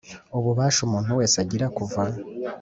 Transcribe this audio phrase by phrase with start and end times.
[0.37, 2.01] Ububasha umuntu wese agira kuva